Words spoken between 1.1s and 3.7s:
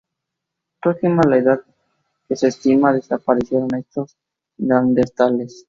a la edad que se estima desaparecieron